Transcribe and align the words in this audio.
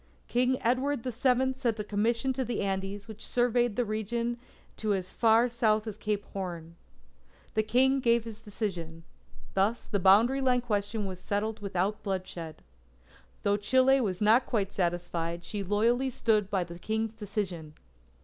King 0.27 0.57
Edward 0.63 1.03
the 1.03 1.11
Seventh 1.11 1.59
sent 1.59 1.79
a 1.79 1.83
commission 1.83 2.33
to 2.33 2.43
the 2.43 2.61
Andes, 2.61 3.07
which 3.07 3.23
surveyed 3.23 3.75
the 3.75 3.85
region 3.85 4.39
to 4.77 4.95
as 4.95 5.13
far 5.13 5.47
south 5.47 5.85
as 5.85 5.95
Cape 5.95 6.25
Horn. 6.33 6.75
The 7.53 7.61
King 7.61 7.99
gave 7.99 8.23
his 8.23 8.41
decision. 8.41 9.03
Thus 9.53 9.85
the 9.85 9.99
boundary 9.99 10.41
question 10.59 11.05
was 11.05 11.19
settled 11.19 11.59
without 11.59 12.01
bloodshed. 12.01 12.63
Though 13.43 13.57
Chile 13.57 14.01
was 14.01 14.23
not 14.23 14.47
quite 14.47 14.73
satisfied, 14.73 15.43
she 15.43 15.63
loyally 15.63 16.09
stood 16.09 16.49
by 16.49 16.63
the 16.63 16.79
King's 16.79 17.17
decision. 17.19 17.75